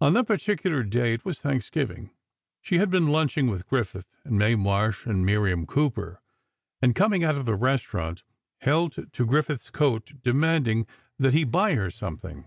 [0.00, 5.22] On that particular day—it was Thanksgiving—she had been lunching with Griffith and Mae Marsh and
[5.22, 6.22] Miriam Cooper,
[6.80, 8.22] and coming out of the restaurant,
[8.62, 10.86] held to Griffith's coat, demanding
[11.18, 12.46] that he buy her something.